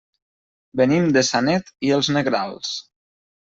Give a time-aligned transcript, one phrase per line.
[0.81, 2.77] Venim de Sanet i els Negrals.